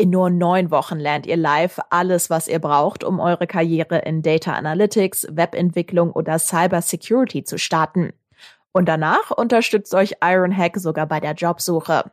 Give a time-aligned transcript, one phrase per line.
[0.00, 4.22] In nur neun Wochen lernt ihr live alles, was ihr braucht, um eure Karriere in
[4.22, 8.14] Data Analytics, Webentwicklung oder Cyber Security zu starten.
[8.72, 12.10] Und danach unterstützt euch Ironhack sogar bei der Jobsuche.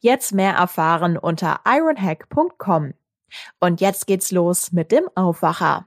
[0.00, 2.94] Jetzt mehr erfahren unter ironhack.com.
[3.60, 5.86] Und jetzt geht's los mit dem Aufwacher.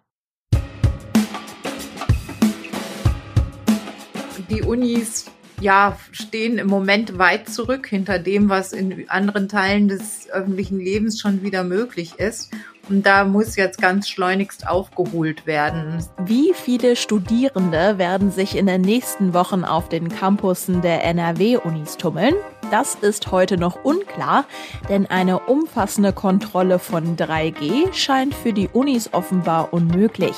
[4.51, 5.25] Die Unis
[5.61, 11.19] ja, stehen im Moment weit zurück hinter dem, was in anderen Teilen des öffentlichen Lebens
[11.19, 12.51] schon wieder möglich ist.
[12.89, 16.03] Und da muss jetzt ganz schleunigst aufgeholt werden.
[16.25, 22.33] Wie viele Studierende werden sich in den nächsten Wochen auf den Campussen der NRW-Unis tummeln?
[22.71, 24.45] Das ist heute noch unklar,
[24.89, 30.35] denn eine umfassende Kontrolle von 3G scheint für die Unis offenbar unmöglich.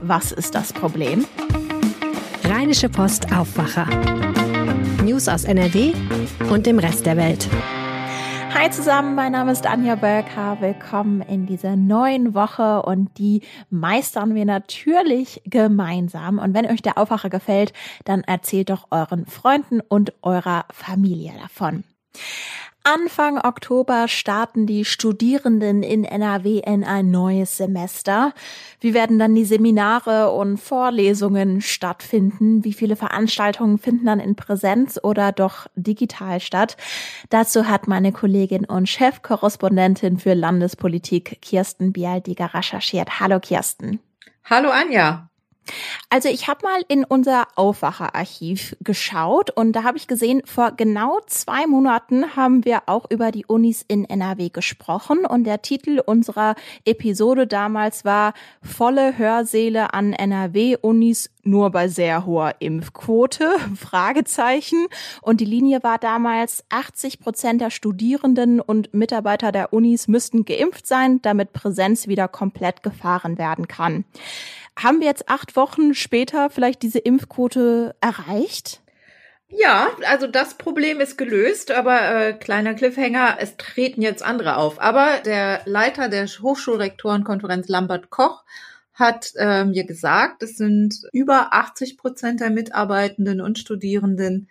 [0.00, 1.26] Was ist das Problem?
[2.44, 3.86] Rheinische Post Aufwacher.
[5.18, 5.94] News aus NRW
[6.48, 7.48] und dem Rest der Welt.
[8.54, 10.58] Hi zusammen, mein Name ist Anja Bölker.
[10.60, 16.38] Willkommen in dieser neuen Woche und die meistern wir natürlich gemeinsam.
[16.38, 17.72] Und wenn euch der Aufwacher gefällt,
[18.04, 21.82] dann erzählt doch euren Freunden und eurer Familie davon.
[22.84, 28.32] Anfang Oktober starten die Studierenden in NRW in ein neues Semester.
[28.80, 32.64] Wie werden dann die Seminare und Vorlesungen stattfinden?
[32.64, 36.76] Wie viele Veranstaltungen finden dann in Präsenz oder doch digital statt?
[37.28, 43.20] Dazu hat meine Kollegin und Chefkorrespondentin für Landespolitik Kirsten Bialdiger recherchiert.
[43.20, 44.00] Hallo Kirsten.
[44.44, 45.27] Hallo Anja.
[46.10, 51.20] Also ich habe mal in unser Aufwacherarchiv geschaut und da habe ich gesehen, vor genau
[51.26, 56.54] zwei Monaten haben wir auch über die Unis in NRW gesprochen und der Titel unserer
[56.84, 63.56] Episode damals war Volle Hörsäle an NRW-Unis nur bei sehr hoher Impfquote?
[63.74, 64.86] Fragezeichen.
[65.22, 70.86] Und die Linie war damals, 80 Prozent der Studierenden und Mitarbeiter der Unis müssten geimpft
[70.86, 74.04] sein, damit Präsenz wieder komplett gefahren werden kann.
[74.78, 78.80] Haben wir jetzt acht Wochen später vielleicht diese Impfquote erreicht?
[79.48, 84.80] Ja, also das Problem ist gelöst, aber äh, kleiner Cliffhanger, es treten jetzt andere auf.
[84.80, 88.44] Aber der Leiter der Hochschulrektorenkonferenz Lambert Koch
[88.92, 94.48] hat äh, mir gesagt, es sind über 80 Prozent der Mitarbeitenden und Studierenden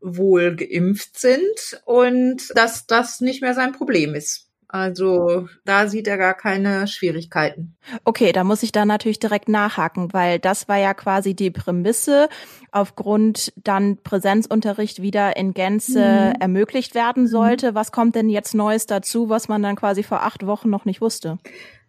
[0.00, 4.47] wohl geimpft sind und dass das nicht mehr sein Problem ist.
[4.68, 7.74] Also da sieht er gar keine Schwierigkeiten.
[8.04, 12.28] Okay, da muss ich dann natürlich direkt nachhaken, weil das war ja quasi die Prämisse,
[12.70, 16.40] aufgrund dann Präsenzunterricht wieder in Gänze mhm.
[16.40, 17.28] ermöglicht werden mhm.
[17.28, 17.74] sollte.
[17.74, 21.00] Was kommt denn jetzt Neues dazu, was man dann quasi vor acht Wochen noch nicht
[21.00, 21.38] wusste?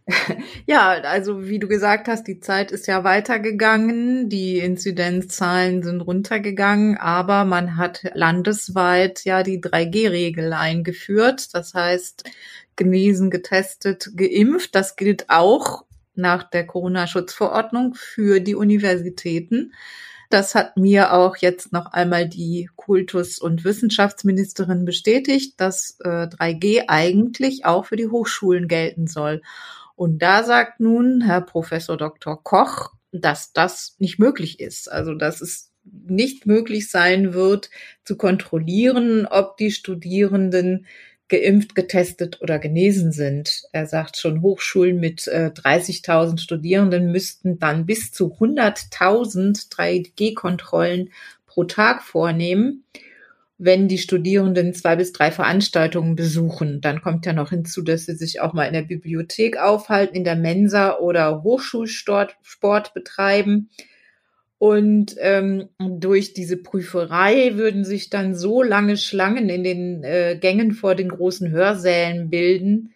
[0.65, 6.97] Ja, also wie du gesagt hast, die Zeit ist ja weitergegangen, die Inzidenzzahlen sind runtergegangen,
[6.97, 11.53] aber man hat landesweit ja die 3G-Regel eingeführt.
[11.53, 12.23] Das heißt,
[12.79, 14.73] genesen, getestet, geimpft.
[14.73, 15.85] Das gilt auch
[16.15, 19.73] nach der Corona-Schutzverordnung für die Universitäten.
[20.29, 26.83] Das hat mir auch jetzt noch einmal die Kultus- und Wissenschaftsministerin bestätigt, dass äh, 3G
[26.87, 29.41] eigentlich auch für die Hochschulen gelten soll.
[29.95, 32.41] Und da sagt nun Herr Professor Dr.
[32.43, 34.89] Koch, dass das nicht möglich ist.
[34.89, 37.69] Also, dass es nicht möglich sein wird,
[38.03, 40.85] zu kontrollieren, ob die Studierenden
[41.29, 43.63] geimpft, getestet oder genesen sind.
[43.71, 51.11] Er sagt schon, Hochschulen mit äh, 30.000 Studierenden müssten dann bis zu 100.000 3G-Kontrollen
[51.45, 52.83] pro Tag vornehmen,
[53.57, 56.81] wenn die Studierenden zwei bis drei Veranstaltungen besuchen.
[56.81, 60.23] Dann kommt ja noch hinzu, dass sie sich auch mal in der Bibliothek aufhalten, in
[60.23, 63.69] der Mensa oder Hochschulsport Sport betreiben.
[64.59, 70.73] Und ähm, durch diese Prüferei würden sich dann so lange Schlangen in den äh, Gängen
[70.73, 72.93] vor den großen Hörsälen bilden,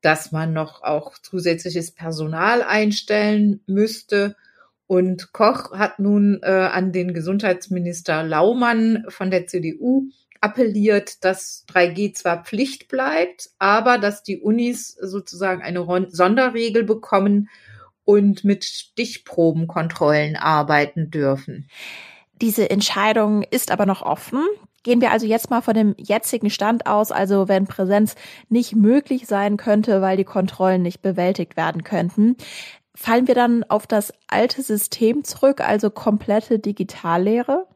[0.00, 4.34] dass man noch auch zusätzliches Personal einstellen müsste.
[4.88, 10.08] Und Koch hat nun äh, an den Gesundheitsminister Laumann von der CDU
[10.40, 17.48] appelliert, dass 3G zwar Pflicht bleibt, aber dass die Unis sozusagen eine Sonderregel bekommen,
[18.04, 21.68] und mit Stichprobenkontrollen arbeiten dürfen.
[22.40, 24.44] Diese Entscheidung ist aber noch offen.
[24.82, 28.16] Gehen wir also jetzt mal von dem jetzigen Stand aus, also wenn Präsenz
[28.50, 32.36] nicht möglich sein könnte, weil die Kontrollen nicht bewältigt werden könnten.
[32.94, 37.66] Fallen wir dann auf das alte System zurück, also komplette Digitallehre?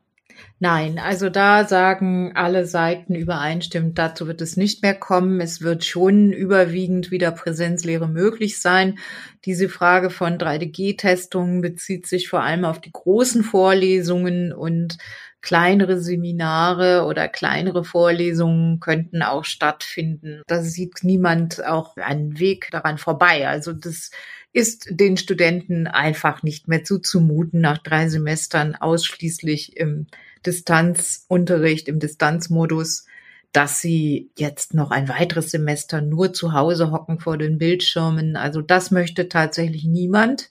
[0.61, 5.41] Nein, also da sagen alle Seiten übereinstimmend, dazu wird es nicht mehr kommen.
[5.41, 8.99] Es wird schon überwiegend wieder Präsenzlehre möglich sein.
[9.45, 14.99] Diese Frage von 3DG-Testungen bezieht sich vor allem auf die großen Vorlesungen und
[15.43, 20.43] kleinere Seminare oder kleinere Vorlesungen könnten auch stattfinden.
[20.49, 23.47] Da sieht niemand auch einen Weg daran vorbei.
[23.47, 24.11] Also das
[24.53, 30.09] ist den Studenten einfach nicht mehr zuzumuten, nach drei Semestern ausschließlich im
[30.47, 33.07] Distanzunterricht, im Distanzmodus,
[33.53, 38.37] dass sie jetzt noch ein weiteres Semester nur zu Hause hocken vor den Bildschirmen.
[38.37, 40.51] Also das möchte tatsächlich niemand.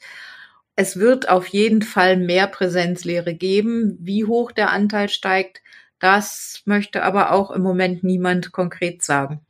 [0.75, 3.97] Es wird auf jeden Fall mehr Präsenzlehre geben.
[3.99, 5.61] Wie hoch der Anteil steigt,
[5.99, 9.41] das möchte aber auch im Moment niemand konkret sagen.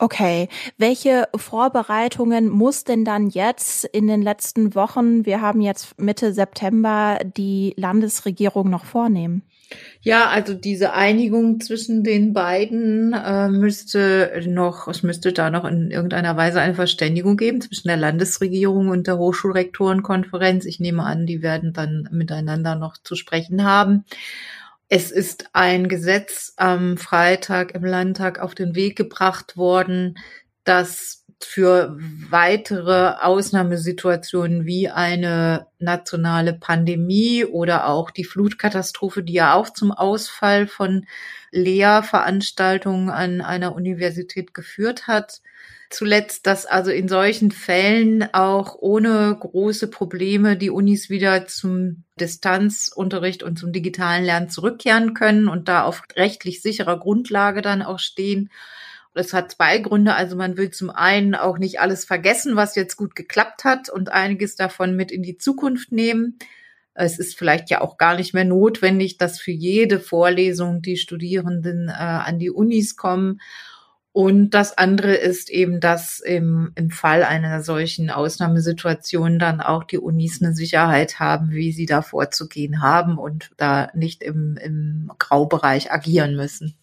[0.00, 6.32] Okay, welche Vorbereitungen muss denn dann jetzt in den letzten Wochen, wir haben jetzt Mitte
[6.32, 9.42] September, die Landesregierung noch vornehmen?
[10.00, 15.90] Ja, also diese Einigung zwischen den beiden äh, müsste noch, es müsste da noch in
[15.90, 20.64] irgendeiner Weise eine Verständigung geben zwischen der Landesregierung und der Hochschulrektorenkonferenz.
[20.64, 24.04] Ich nehme an, die werden dann miteinander noch zu sprechen haben.
[24.88, 30.16] Es ist ein Gesetz am Freitag im Landtag auf den Weg gebracht worden,
[30.64, 31.96] das für
[32.30, 40.66] weitere Ausnahmesituationen wie eine nationale Pandemie oder auch die Flutkatastrophe, die ja auch zum Ausfall
[40.66, 41.06] von
[41.52, 45.40] Lehrveranstaltungen an einer Universität geführt hat,
[45.90, 53.42] zuletzt, dass also in solchen Fällen auch ohne große Probleme die Unis wieder zum Distanzunterricht
[53.42, 58.50] und zum digitalen Lernen zurückkehren können und da auf rechtlich sicherer Grundlage dann auch stehen.
[59.14, 60.14] Das hat zwei Gründe.
[60.14, 64.10] Also man will zum einen auch nicht alles vergessen, was jetzt gut geklappt hat und
[64.10, 66.38] einiges davon mit in die Zukunft nehmen.
[66.94, 71.88] Es ist vielleicht ja auch gar nicht mehr notwendig, dass für jede Vorlesung die Studierenden
[71.88, 73.40] äh, an die Unis kommen.
[74.12, 79.98] Und das andere ist eben, dass im, im Fall einer solchen Ausnahmesituation dann auch die
[79.98, 85.92] Unis eine Sicherheit haben, wie sie da vorzugehen haben und da nicht im, im Graubereich
[85.92, 86.74] agieren müssen.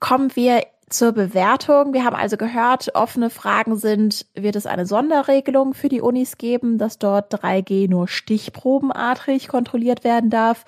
[0.00, 1.92] Kommen wir zur Bewertung.
[1.92, 6.78] Wir haben also gehört, offene Fragen sind, wird es eine Sonderregelung für die Unis geben,
[6.78, 10.64] dass dort 3G nur stichprobenartig kontrolliert werden darf?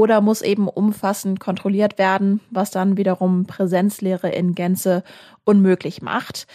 [0.00, 5.02] oder muss eben umfassend kontrolliert werden, was dann wiederum Präsenzlehre in Gänze
[5.44, 6.46] unmöglich macht.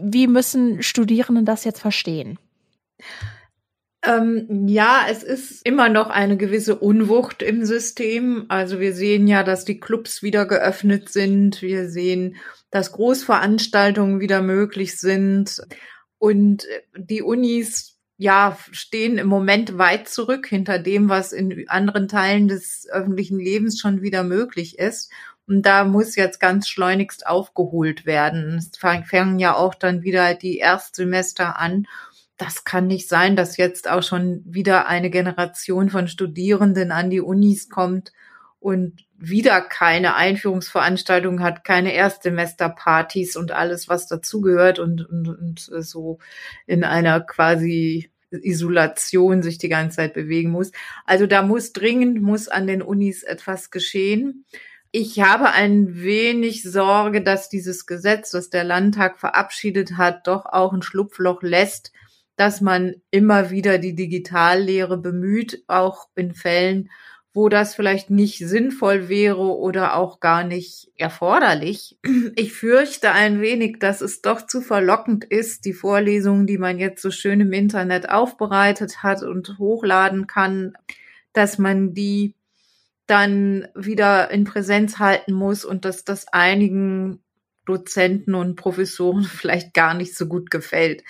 [0.00, 2.38] Wie müssen Studierenden das jetzt verstehen?
[4.04, 8.46] Ähm, ja, es ist immer noch eine gewisse Unwucht im System.
[8.48, 11.62] Also wir sehen ja, dass die Clubs wieder geöffnet sind.
[11.62, 12.36] Wir sehen,
[12.70, 15.62] dass Großveranstaltungen wieder möglich sind.
[16.18, 16.66] Und
[16.96, 22.86] die Unis ja, stehen im Moment weit zurück hinter dem, was in anderen Teilen des
[22.90, 25.10] öffentlichen Lebens schon wieder möglich ist.
[25.46, 28.58] Und da muss jetzt ganz schleunigst aufgeholt werden.
[28.58, 31.86] Es fangen ja auch dann wieder die Erstsemester an.
[32.42, 37.20] Das kann nicht sein, dass jetzt auch schon wieder eine Generation von Studierenden an die
[37.20, 38.12] Unis kommt
[38.58, 46.18] und wieder keine Einführungsveranstaltung hat, keine Erstsemesterpartys und alles, was dazugehört und, und, und so
[46.66, 50.72] in einer quasi Isolation sich die ganze Zeit bewegen muss.
[51.06, 54.46] Also da muss dringend, muss an den Unis etwas geschehen.
[54.90, 60.72] Ich habe ein wenig Sorge, dass dieses Gesetz, das der Landtag verabschiedet hat, doch auch
[60.72, 61.92] ein Schlupfloch lässt,
[62.36, 66.90] dass man immer wieder die Digitallehre bemüht, auch in Fällen,
[67.34, 71.98] wo das vielleicht nicht sinnvoll wäre oder auch gar nicht erforderlich.
[72.36, 77.02] Ich fürchte ein wenig, dass es doch zu verlockend ist, die Vorlesungen, die man jetzt
[77.02, 80.74] so schön im Internet aufbereitet hat und hochladen kann,
[81.32, 82.34] dass man die
[83.06, 87.22] dann wieder in Präsenz halten muss und dass das einigen
[87.64, 91.02] Dozenten und Professoren vielleicht gar nicht so gut gefällt.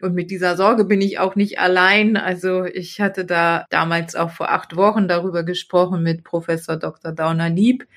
[0.00, 2.16] Und mit dieser Sorge bin ich auch nicht allein.
[2.16, 7.12] Also ich hatte da damals auch vor acht Wochen darüber gesprochen mit Professor Dr.
[7.12, 7.88] Dauner Lieb,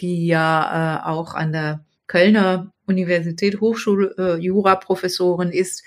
[0.00, 5.84] die ja äh, auch an der Kölner Universität Hochschul äh, ist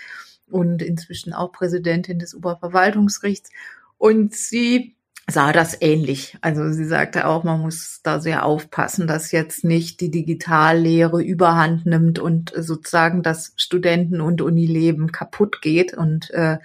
[0.48, 3.50] und inzwischen auch Präsidentin des Oberverwaltungsgerichts.
[3.98, 4.96] Und sie
[5.30, 6.38] sah das ähnlich.
[6.42, 11.86] Also sie sagte auch, man muss da sehr aufpassen, dass jetzt nicht die Digitallehre überhand
[11.86, 16.58] nimmt und sozusagen das Studenten- und Unileben kaputt geht und äh,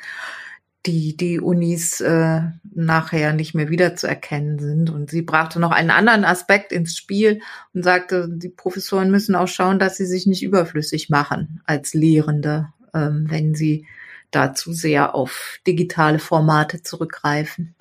[0.87, 2.43] die, die Unis äh,
[2.75, 4.91] nachher nicht mehr wiederzuerkennen sind.
[4.91, 7.41] Und sie brachte noch einen anderen Aspekt ins Spiel
[7.73, 12.69] und sagte, die Professoren müssen auch schauen, dass sie sich nicht überflüssig machen als Lehrende,
[12.93, 13.87] ähm, wenn sie
[14.35, 17.75] dazu sehr auf digitale Formate zurückgreifen.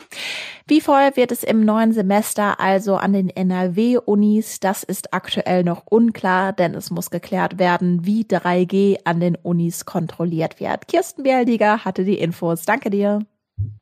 [0.66, 4.60] Wie voll wird es im neuen Semester also an den NRW-Unis?
[4.60, 9.86] Das ist aktuell noch unklar, denn es muss geklärt werden, wie 3G an den Unis
[9.86, 10.88] kontrolliert wird.
[10.88, 12.64] Kirsten Bialdiger hatte die Infos.
[12.64, 13.26] Danke dir.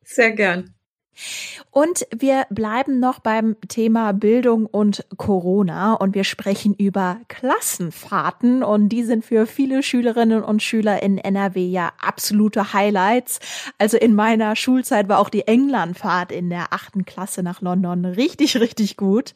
[0.04, 0.74] Sehr gern.
[1.70, 8.90] Und wir bleiben noch beim Thema Bildung und Corona und wir sprechen über Klassenfahrten und
[8.90, 13.40] die sind für viele Schülerinnen und Schüler in NRW ja absolute Highlights.
[13.78, 18.58] Also in meiner Schulzeit war auch die Englandfahrt in der achten Klasse nach London richtig,
[18.58, 19.32] richtig gut.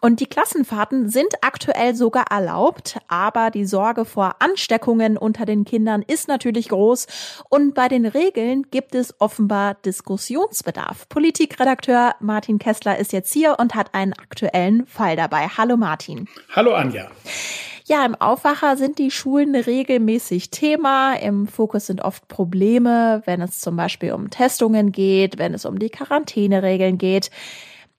[0.00, 6.02] Und die Klassenfahrten sind aktuell sogar erlaubt, aber die Sorge vor Ansteckungen unter den Kindern
[6.02, 7.06] ist natürlich groß
[7.48, 11.08] und bei den Regeln gibt es offenbar Diskussionsbedarf.
[11.12, 15.46] Politikredakteur Martin Kessler ist jetzt hier und hat einen aktuellen Fall dabei.
[15.46, 16.26] Hallo Martin.
[16.56, 17.10] Hallo Anja.
[17.84, 21.12] Ja, im Aufwacher sind die Schulen regelmäßig Thema.
[21.16, 25.78] Im Fokus sind oft Probleme, wenn es zum Beispiel um Testungen geht, wenn es um
[25.78, 27.30] die Quarantäneregeln geht.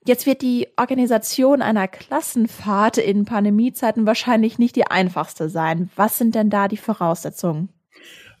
[0.04, 5.88] Jetzt wird die Organisation einer Klassenfahrt in Pandemiezeiten wahrscheinlich nicht die einfachste sein.
[5.94, 7.68] Was sind denn da die Voraussetzungen?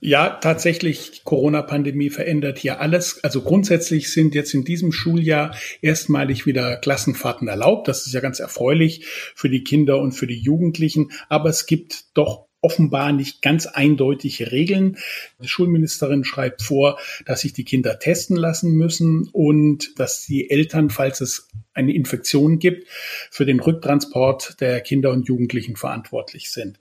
[0.06, 3.24] Ja, tatsächlich, Corona-Pandemie verändert hier alles.
[3.24, 7.88] Also grundsätzlich sind jetzt in diesem Schuljahr erstmalig wieder Klassenfahrten erlaubt.
[7.88, 11.10] Das ist ja ganz erfreulich für die Kinder und für die Jugendlichen.
[11.30, 14.98] Aber es gibt doch offenbar nicht ganz eindeutige Regeln.
[15.42, 20.90] Die Schulministerin schreibt vor, dass sich die Kinder testen lassen müssen und dass die Eltern,
[20.90, 22.88] falls es eine Infektion gibt,
[23.30, 26.78] für den Rücktransport der Kinder und Jugendlichen verantwortlich sind.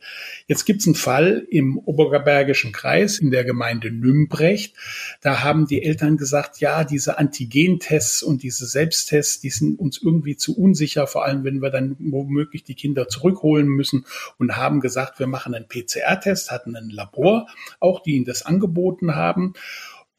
[0.47, 4.75] Jetzt gibt es einen Fall im Oberbergischen Kreis in der Gemeinde Nümbrecht.
[5.21, 10.37] Da haben die Eltern gesagt, ja, diese Antigentests und diese Selbsttests, die sind uns irgendwie
[10.37, 14.05] zu unsicher, vor allem wenn wir dann womöglich die Kinder zurückholen müssen
[14.37, 17.47] und haben gesagt, wir machen einen PCR-Test, hatten ein Labor,
[17.79, 19.53] auch die ihnen das angeboten haben.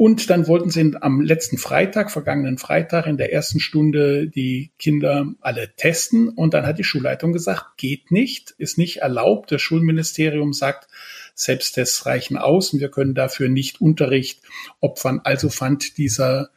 [0.04, 5.32] Und dann wollten sie am letzten Freitag, vergangenen Freitag, in der ersten Stunde die Kinder
[5.40, 6.28] alle testen.
[6.28, 9.50] Und dann hat die Schulleitung gesagt, geht nicht, ist nicht erlaubt.
[9.50, 10.88] Das Schulministerium sagt,
[11.34, 14.42] Selbsttests reichen aus und wir können dafür nicht Unterricht
[14.80, 15.22] opfern.
[15.24, 16.50] Also fand dieser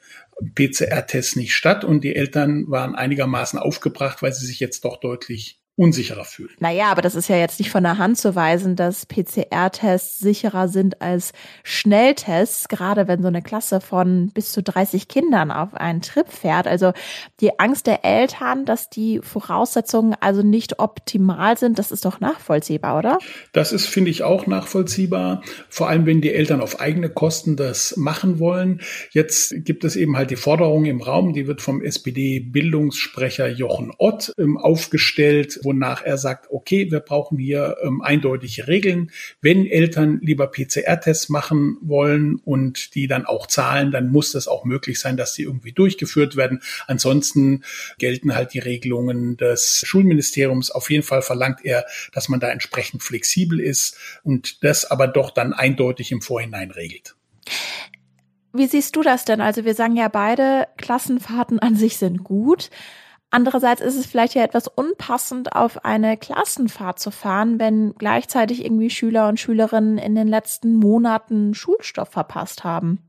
[0.55, 5.61] PCR-Test nicht statt und die Eltern waren einigermaßen aufgebracht, weil sie sich jetzt doch deutlich
[5.77, 6.49] unsicherer fühlen.
[6.59, 10.67] Naja, aber das ist ja jetzt nicht von der Hand zu weisen, dass PCR-Tests sicherer
[10.67, 16.01] sind als Schnelltests, gerade wenn so eine Klasse von bis zu 30 Kindern auf einen
[16.01, 16.65] Trip fährt.
[16.67, 16.93] Also
[17.39, 22.97] die Angst der Eltern, dass die Voraussetzungen also nicht optimal sind, das ist doch nachvollziehbar,
[22.97, 23.19] oder?
[23.53, 25.43] Das ist, finde ich, auch nachvollziehbar.
[25.69, 28.81] Vor allem, wenn die Eltern auf eigene Kosten das machen wollen.
[29.11, 34.33] Jetzt gibt es eben halt die Forderung im Raum, die wird vom SPD-Bildungssprecher Jochen Ott
[34.39, 39.11] ähm, aufgestellt wonach er sagt, okay, wir brauchen hier ähm, eindeutige Regeln.
[39.41, 44.63] Wenn Eltern lieber PCR-Tests machen wollen und die dann auch zahlen, dann muss das auch
[44.63, 46.61] möglich sein, dass sie irgendwie durchgeführt werden.
[46.87, 47.63] Ansonsten
[47.99, 50.71] gelten halt die Regelungen des Schulministeriums.
[50.71, 55.31] Auf jeden Fall verlangt er, dass man da entsprechend flexibel ist und das aber doch
[55.31, 57.15] dann eindeutig im Vorhinein regelt.
[58.53, 59.41] Wie siehst du das denn?
[59.41, 62.69] Also wir sagen ja beide, Klassenfahrten an sich sind gut.
[63.29, 68.89] Andererseits ist es vielleicht ja etwas unpassend, auf eine Klassenfahrt zu fahren, wenn gleichzeitig irgendwie
[68.89, 72.99] Schüler und Schülerinnen in den letzten Monaten Schulstoff verpasst haben.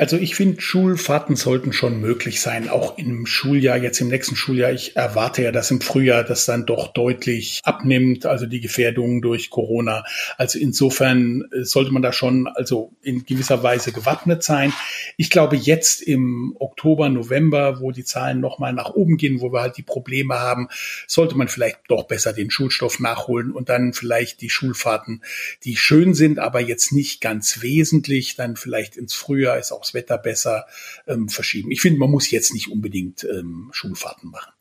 [0.00, 4.72] Also ich finde, Schulfahrten sollten schon möglich sein, auch im Schuljahr, jetzt im nächsten Schuljahr.
[4.72, 9.50] Ich erwarte ja, dass im Frühjahr das dann doch deutlich abnimmt, also die Gefährdung durch
[9.50, 10.04] Corona.
[10.38, 14.72] Also insofern äh, sollte man da schon also in gewisser Weise gewappnet sein.
[15.18, 19.60] Ich glaube, jetzt im Oktober, November, wo die Zahlen nochmal nach oben gehen, wo wir
[19.60, 20.68] halt die Probleme haben,
[21.06, 25.22] sollte man vielleicht doch besser den Schulstoff nachholen und dann vielleicht die Schulfahrten,
[25.64, 30.18] die schön sind, aber jetzt nicht ganz wesentlich, dann vielleicht ins Frühjahr ist auch Wetter
[30.18, 30.66] besser
[31.06, 31.70] ähm, verschieben.
[31.70, 34.52] Ich finde, man muss jetzt nicht unbedingt ähm, Schulfahrten machen.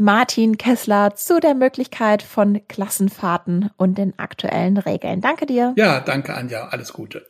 [0.00, 5.20] Martin Kessler zu der Möglichkeit von Klassenfahrten und den aktuellen Regeln.
[5.20, 5.74] Danke dir.
[5.76, 7.26] Ja, danke Anja, alles Gute.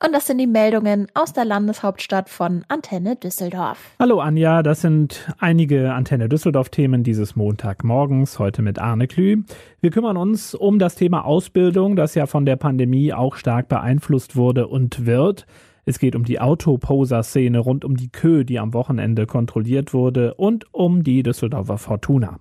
[0.00, 3.78] Und das sind die Meldungen aus der Landeshauptstadt von Antenne Düsseldorf.
[3.98, 9.42] Hallo Anja, das sind einige Antenne Düsseldorf Themen dieses Montagmorgens, heute mit Arne Klü.
[9.80, 14.36] Wir kümmern uns um das Thema Ausbildung, das ja von der Pandemie auch stark beeinflusst
[14.36, 15.46] wurde und wird.
[15.84, 20.66] Es geht um die Autoposer-Szene rund um die Kö, die am Wochenende kontrolliert wurde, und
[20.72, 22.40] um die Düsseldorfer Fortuna.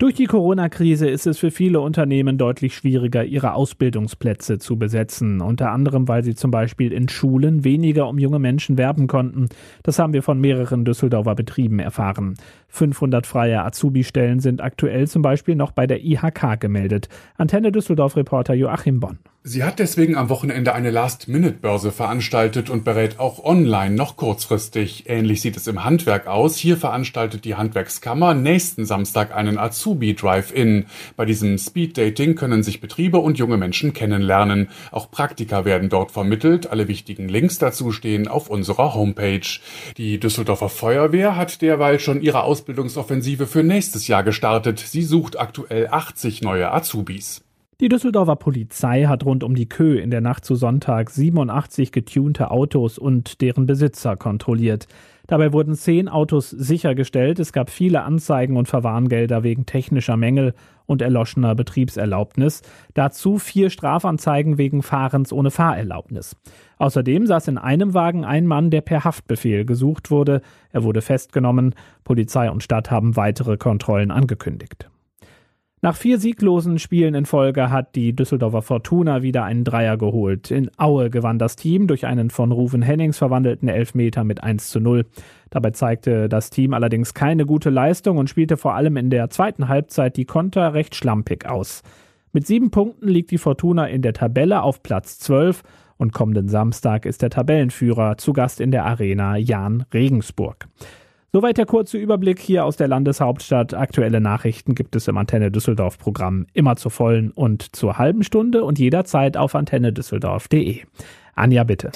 [0.00, 5.42] Durch die Corona-Krise ist es für viele Unternehmen deutlich schwieriger, ihre Ausbildungsplätze zu besetzen.
[5.42, 9.50] Unter anderem, weil sie zum Beispiel in Schulen weniger um junge Menschen werben konnten.
[9.82, 12.36] Das haben wir von mehreren Düsseldorfer Betrieben erfahren.
[12.68, 17.10] 500 freie Azubi-Stellen sind aktuell zum Beispiel noch bei der IHK gemeldet.
[17.36, 19.18] Antenne Düsseldorf-Reporter Joachim Bonn.
[19.42, 25.08] Sie hat deswegen am Wochenende eine Last-Minute-Börse veranstaltet und berät auch online noch kurzfristig.
[25.08, 26.58] Ähnlich sieht es im Handwerk aus.
[26.58, 30.84] Hier veranstaltet die Handwerkskammer nächsten Samstag einen Azubi-Drive-In.
[31.16, 34.68] Bei diesem Speed-Dating können sich Betriebe und junge Menschen kennenlernen.
[34.90, 36.70] Auch Praktika werden dort vermittelt.
[36.70, 39.58] Alle wichtigen Links dazu stehen auf unserer Homepage.
[39.96, 44.80] Die Düsseldorfer Feuerwehr hat derweil schon ihre Ausbildungsoffensive für nächstes Jahr gestartet.
[44.80, 47.40] Sie sucht aktuell 80 neue Azubis.
[47.80, 52.50] Die Düsseldorfer Polizei hat rund um die Kö in der Nacht zu Sonntag 87 getunte
[52.50, 54.86] Autos und deren Besitzer kontrolliert.
[55.28, 57.38] Dabei wurden zehn Autos sichergestellt.
[57.38, 60.52] Es gab viele Anzeigen und Verwarngelder wegen technischer Mängel
[60.84, 62.60] und erloschener Betriebserlaubnis.
[62.92, 66.36] Dazu vier Strafanzeigen wegen Fahrens ohne Fahrerlaubnis.
[66.76, 70.42] Außerdem saß in einem Wagen ein Mann, der per Haftbefehl gesucht wurde.
[70.70, 71.74] Er wurde festgenommen.
[72.04, 74.90] Polizei und Stadt haben weitere Kontrollen angekündigt.
[75.82, 80.50] Nach vier sieglosen Spielen in Folge hat die Düsseldorfer Fortuna wieder einen Dreier geholt.
[80.50, 84.78] In Aue gewann das Team durch einen von Ruven Hennings verwandelten Elfmeter mit 1 zu
[84.78, 85.06] 0.
[85.48, 89.68] Dabei zeigte das Team allerdings keine gute Leistung und spielte vor allem in der zweiten
[89.68, 91.82] Halbzeit die Konter recht schlampig aus.
[92.32, 95.62] Mit sieben Punkten liegt die Fortuna in der Tabelle auf Platz 12
[95.96, 100.68] und kommenden Samstag ist der Tabellenführer zu Gast in der Arena Jan Regensburg.
[101.32, 103.72] Soweit der kurze Überblick hier aus der Landeshauptstadt.
[103.72, 108.64] Aktuelle Nachrichten gibt es im Antenne Düsseldorf Programm immer zur vollen und zur halben Stunde
[108.64, 110.80] und jederzeit auf antennedüsseldorf.de.
[111.36, 111.92] Anja, bitte.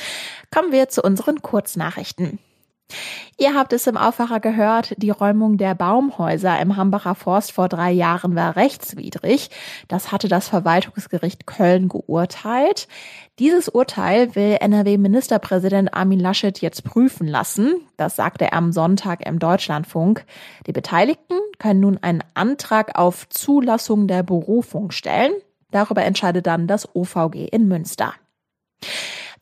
[0.54, 2.38] Kommen wir zu unseren Kurznachrichten.
[3.36, 7.90] Ihr habt es im Aufwacher gehört, die Räumung der Baumhäuser im Hambacher Forst vor drei
[7.90, 9.50] Jahren war rechtswidrig.
[9.88, 12.86] Das hatte das Verwaltungsgericht Köln geurteilt.
[13.40, 17.74] Dieses Urteil will NRW-Ministerpräsident Armin Laschet jetzt prüfen lassen.
[17.96, 20.24] Das sagte er am Sonntag im Deutschlandfunk.
[20.68, 25.32] Die Beteiligten können nun einen Antrag auf Zulassung der Berufung stellen.
[25.72, 28.14] Darüber entscheidet dann das OVG in Münster.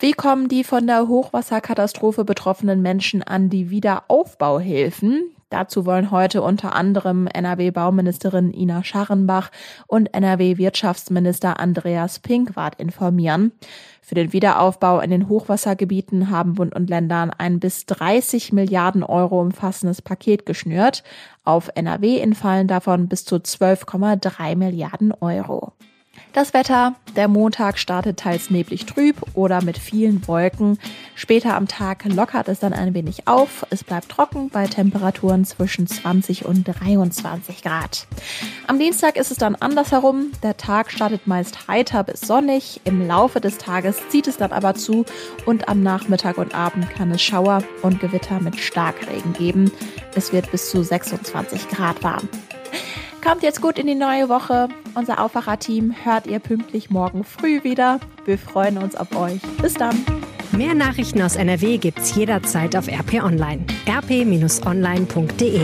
[0.03, 5.31] Wie kommen die von der Hochwasserkatastrophe betroffenen Menschen an die Wiederaufbauhilfen?
[5.49, 9.53] Dazu wollen heute unter anderem NRW-Bauministerin Ina Scharrenbach
[9.87, 13.53] und NRW-Wirtschaftsminister Andreas Pinkwart informieren.
[14.01, 19.41] Für den Wiederaufbau in den Hochwassergebieten haben Bund und Ländern ein bis 30 Milliarden Euro
[19.41, 21.05] umfassendes Paket geschnürt.
[21.45, 25.75] Auf NRW entfallen davon bis zu 12,3 Milliarden Euro.
[26.33, 30.79] Das Wetter, der Montag startet teils neblig trüb oder mit vielen Wolken.
[31.15, 33.67] Später am Tag lockert es dann ein wenig auf.
[33.69, 38.07] Es bleibt trocken bei Temperaturen zwischen 20 und 23 Grad.
[38.67, 40.33] Am Dienstag ist es dann andersherum.
[40.43, 42.81] Der Tag startet meist heiter bis sonnig.
[42.85, 45.05] Im Laufe des Tages zieht es dann aber zu
[45.45, 49.71] und am Nachmittag und Abend kann es Schauer und Gewitter mit Starkregen geben.
[50.15, 52.27] Es wird bis zu 26 Grad warm.
[53.23, 54.69] Kommt jetzt gut in die neue Woche.
[54.95, 58.01] Unser Aufwacher-Team hört ihr pünktlich morgen früh wieder.
[58.25, 59.41] Wir freuen uns auf euch.
[59.61, 60.05] Bis dann.
[60.51, 63.65] Mehr Nachrichten aus NRW gibt's jederzeit auf RP Online.
[63.89, 65.61] rp-online.de